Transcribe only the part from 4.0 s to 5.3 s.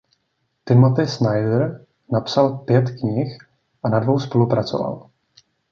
spolupracoval.